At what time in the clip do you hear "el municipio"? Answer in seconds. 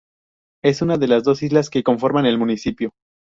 2.25-2.89